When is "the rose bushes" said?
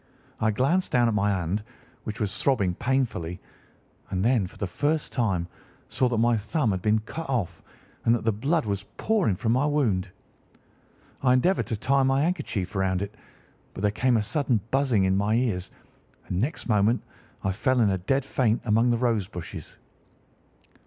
18.89-19.77